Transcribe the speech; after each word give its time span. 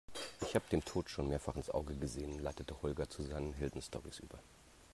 Ich 0.41 0.55
habe 0.55 0.65
dem 0.71 0.83
Tod 0.83 1.11
schon 1.11 1.27
mehrfach 1.27 1.55
ins 1.55 1.69
Auge 1.69 1.95
gesehen, 1.95 2.39
leitete 2.39 2.81
Holger 2.81 3.07
zu 3.07 3.21
seinen 3.21 3.53
Heldenstorys 3.53 4.17
über. 4.17 4.39